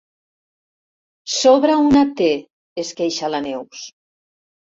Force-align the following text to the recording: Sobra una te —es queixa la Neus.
Sobra 1.33 1.75
una 1.89 2.01
te 2.21 2.29
—es 2.83 2.91
queixa 3.01 3.31
la 3.35 3.45
Neus. 3.49 3.85